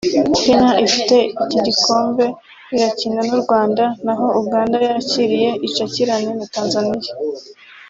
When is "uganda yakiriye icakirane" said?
4.41-6.29